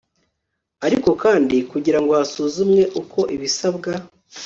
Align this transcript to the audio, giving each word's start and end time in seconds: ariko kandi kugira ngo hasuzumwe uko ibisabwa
ariko 0.85 1.09
kandi 1.23 1.57
kugira 1.71 1.99
ngo 2.01 2.11
hasuzumwe 2.19 2.83
uko 3.01 3.19
ibisabwa 3.35 3.91